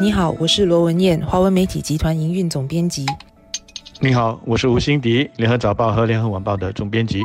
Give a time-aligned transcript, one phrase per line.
[0.00, 3.06] 你好，我是罗文艳，华文媒体集团营运总编辑。
[4.00, 7.22] 你好，我是吴欣迪，联合早报和联合晚报的总编辑。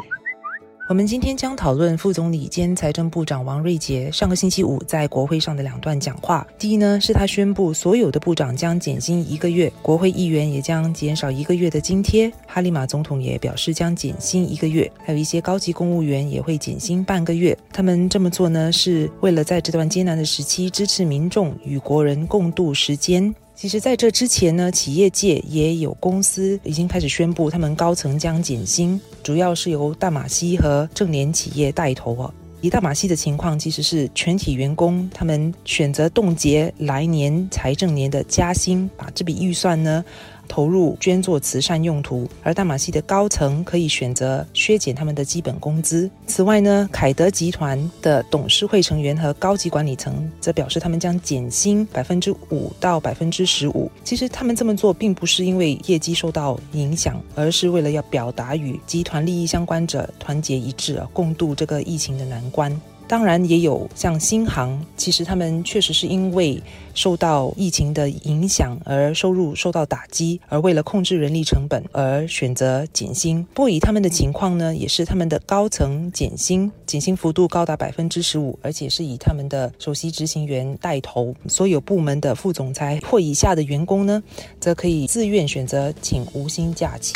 [0.90, 6.48] 我们今天将讨论副总理兼财政部长王瑞杰上个星期五在国会上的两段讲话。
[6.58, 12.34] 第一呢，是他宣布所有的部长将减薪一个月，国会议员也将减少一个月的津贴。
[12.48, 17.56] 哈利马总统也表示将减薪一个月，还有一些高级公务员也会减薪半个月。
[17.72, 23.32] 他们这么做呢，是为了在这段艰难的时期支持民众与国人共度时间。
[23.62, 32.34] 其实，在这之前呢，企业界也有公司已经开始宣布，他们高层将减薪，主要是由大马西和正联企业带头哦。
[32.62, 40.06] 以大马西的情况，其实是全体员工他们选择冻结来年财政年的加薪，把这笔预算呢。
[40.50, 46.10] 投入捐做慈善用途，而大马戏的高层可以选择削减他们的基本工资。
[46.28, 53.90] 此外呢，凯德集团的董事会成员和高级管理层则表示，他们将减薪百分之五到百分之十五。
[54.04, 62.70] 其实他们这么做并不是因为业绩受到影响，而是为了要表达与集团利益相关者团结一致啊，共度这个疫情的难关。
[63.10, 66.62] 当然也有像新航，其实他们确实是因为
[66.94, 73.44] 受到疫情的影响而收入受到打击，而为了控制人力成本而选择减薪。
[73.56, 81.34] 不过以他们的情况呢，也是他们的高层减薪，减薪幅度高达百分之十五，而且是以他们的首席执行员带头。
[81.48, 84.22] 所有部门的副总裁或以下的员工呢，
[84.60, 87.16] 则可以自愿选择请无薪假期。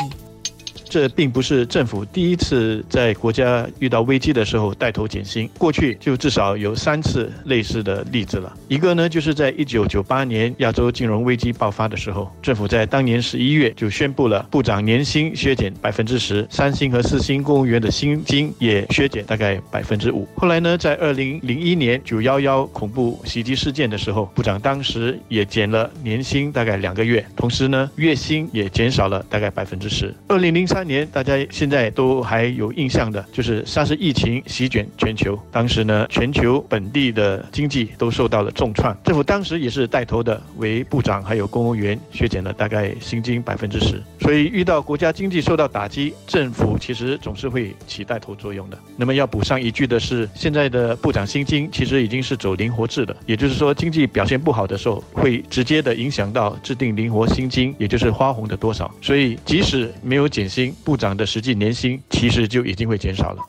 [0.88, 8.54] 这并不是政府第一次在国家遇到危机的时候带头减薪，过去就至少有三次类似的例子了。
[8.68, 20.28] 一个呢，就是在一九九八年亚洲金融危机爆发的时候，政府在当年十一月就宣布了部长年薪削减百分之十，三星和四星公务员的薪金也削减大概百分之五。
[20.36, 30.14] 后来呢，在二零零一年九幺幺恐怖袭击事件的时候，部长当时也减了年薪大概两个月，同时呢，月薪也减少了大概百分之十。
[30.28, 44.02] 二零零三年，大家现在都还有印象的，就是沙士疫情席卷全球，当时呢，全球本地的经济都受到了重创，政府当时也是带头的，为部长还有公务员削减了大概薪金百分之十。
[44.20, 48.78] 所以遇到国家经济受到打击，政府其实总是会起带头作用的。
[48.96, 58.90] 那么要补上一句的是，现在的部长薪金其实已经是走灵活制的，也就是说，经济表现不好的时候，会直接的影响到制定灵活薪金，也就是花红的多少。
[59.02, 60.63] 所以即使没有减薪。
[60.84, 63.40] 部长的实际年薪其实就已经会减少了。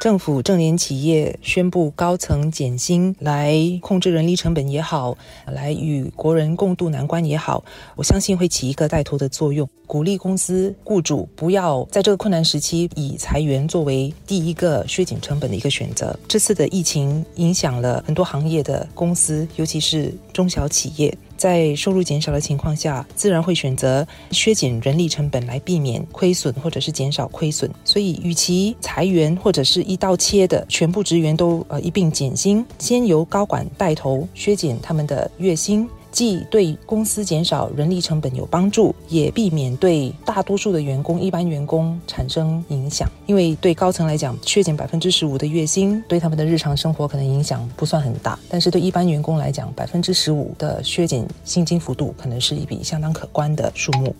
[0.00, 5.16] 政府正联企业宣布高层减薪，来控制人力成本也好，
[5.46, 7.62] 来与国人共度难关也好，
[7.94, 16.18] 我相信会起一个带头的作用，鼓励公司雇主不要在这个困难时期以裁员作为第一个削减成本的一个选择。
[16.26, 21.16] 这次的疫情影响了很多行业的公司，尤其是中小企业。
[21.42, 27.68] 在收入减少的情况下，自然会选择削减人力成本来避免亏损，或者是减少亏损。
[27.84, 35.88] 所以，与其裁员或者是一刀切的全部职员都呃一并减薪，先由高管带头削减他们的月薪。
[36.12, 43.10] 既对公司减少人力成本有帮助，也避免对大多数的员工、一般员工产生影响。
[43.26, 54.14] 因为对高层来讲，削减百分之十五的月薪，对他们的日常生活可能影响不算很大；但是对一般员工来讲，百分之十五的削减薪金幅度，可能是一笔相当可观的数目。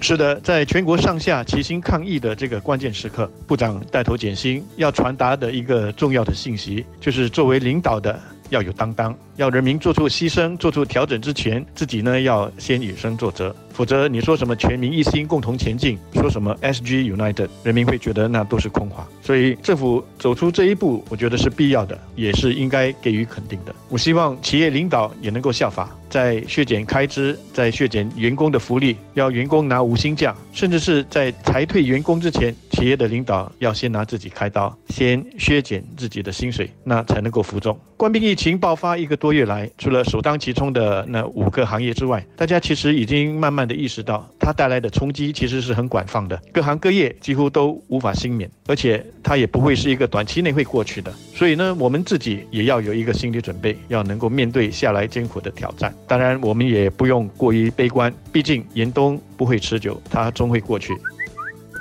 [0.00, 8.16] 是的，在全国上下齐心抗疫的这个关键时刻，部长带头减薪，要传达的一个重要的信息，就是作为领导的
[8.50, 9.14] 要有担当。
[9.36, 19.06] 要人民做出牺牲、做出调整之前，自己呢要先以身作则，否则你说什么全民一心、共同前进，说什么 SG United，人民会觉得那都是空话。
[19.22, 23.72] 所以政府走出这一步，我觉得是必要的，也是应该给予肯定的。
[23.88, 37.78] 我希望企业领导也能够效法，在削减开支、在削减员工的福利，要员工拿无薪假，甚至是在裁退员工之前，企业的领导要先拿自己开刀，先削减自己的薪水，那才能够服众。
[37.96, 39.28] 官兵疫情爆发一个多。
[39.28, 51.12] 多月来，除了首当其冲的那五个行业之外，大家其实已经慢慢的意识到，它带来的冲击其实是很广泛的，各行各业几乎都无法幸免，而且它也不会是一个短期内会过去的。
[51.34, 55.94] 所以呢，我们自己也要有一个心理准备，要能够面对下来艰苦的挑战。
[56.06, 60.96] 当然，我们也不用过于悲观，毕竟严冬不会持久，它终会过去。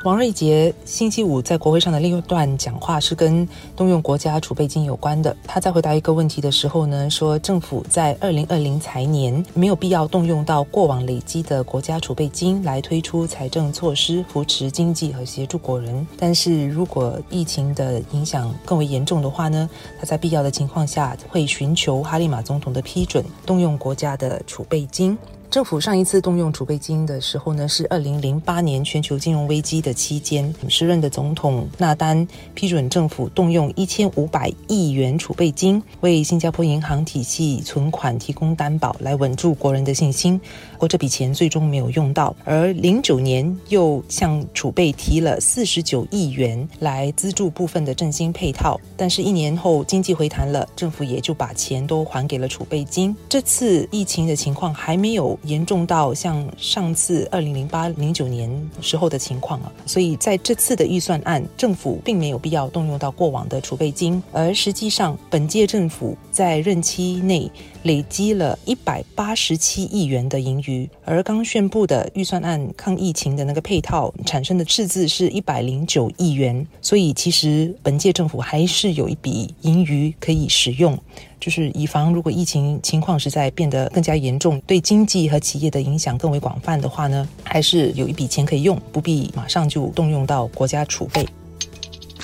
[0.04, 5.36] 王瑞杰星期五在国会上的另一段讲话是跟动用国家储备金有关的。
[5.46, 16.08] 他在回答一个问题的时候呢，说政府在二零二零财年没有必要动用到过往累积的国家储备金来推出财政措施扶持经济和协助国人。
[16.18, 19.68] 但是如果疫情的影响更为严重的话呢，
[20.00, 25.18] 他在必要的情况下会寻求哈利马总统的批准，动用国家的储备金。
[25.50, 40.38] 政府上一次动用储备金的时候呢，是二零零八年全球金融危机的期间，时任的总统纳丹批准政府动用一千五百亿元储备金，为新加坡银行体系存款提供担保，来稳住国人的信心。
[40.74, 53.16] 不过这笔钱最终没有用到，而零九年又向储备提了四十九亿元来资助部分的振兴配套，但是一年后经济回弹了，政府也就把钱都还给了储备金。
[53.30, 55.37] 这次疫情的情况还没有。
[55.44, 58.50] 严重到像上次二零零八零九年
[58.82, 67.50] 时候的情况啊，所以在这次的预算案，政府并没有必要动用到过往的储备金，而实际上本届政府在任期内
[67.88, 81.00] 累积了一百八十七亿元的盈余，而刚宣布的预算案抗疫情的那个配套产生的赤字是一百零九亿元，所以其实本届政府还是有一笔盈余可以使用。
[81.40, 91.26] 就是以防如果疫情情况实在变得更加严重，对经济和企业的影响更为广泛的话呢，还是有一笔钱可以用，不必马上就动用到国家储备。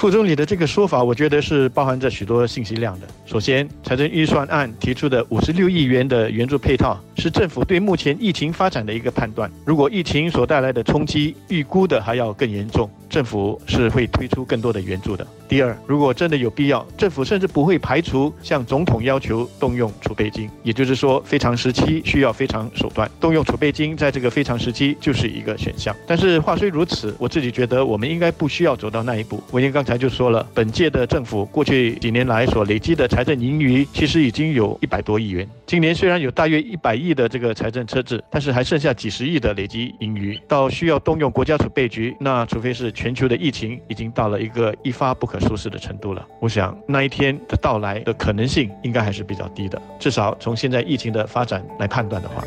[0.04, 3.08] 副总理的这个说法，我觉得是包含着许多信息量的。
[3.26, 9.50] 首先，财政预算案提出的五十六亿元的援助配套，是政府对目前疫情发展的一个判断。
[9.64, 12.90] 如果疫情所带来的冲击预估的还要更严重。
[13.14, 15.24] 政府是会推出更多的援助的。
[15.48, 25.96] 第二，如果真的有必要，政府甚至不会排除向总统要求动用储备金，也就是说，非常时期需要非常手段，动用储备金，在这个非常时期就是一个选项。
[26.08, 29.44] 但是话虽如此，我自己觉得我们应该不需要走到那一步。
[29.52, 35.48] 文英刚才就说了，本届的政府过去几年来所累积的财政盈余，其实已经有一百多亿元。
[35.68, 42.92] 今年虽然有大约一百亿的这个财政车字，但是还剩下几十亿的累积盈余，到需要动用国家储备局，那除非是。
[43.04, 46.26] 全球的疫情已经到了一个一发不可收拾的程度了。
[46.40, 52.42] 我想那一天的到来的可能性应该还是比较低的，至少从现在疫情的发展来判断的话。